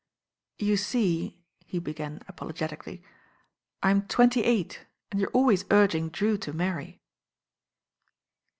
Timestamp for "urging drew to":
5.69-6.51